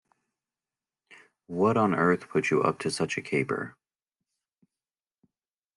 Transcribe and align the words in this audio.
What 1.45 1.77
on 1.77 1.93
earth 1.93 2.27
put 2.27 2.49
you 2.49 2.63
up 2.63 2.79
to 2.79 2.89
such 2.89 3.19
a 3.19 3.21
caper? 3.21 3.75